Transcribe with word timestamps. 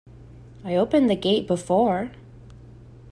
I 0.63 0.73
opened 0.75 1.11
the 1.11 1.15
gate 1.15 1.45
before. 1.45 2.09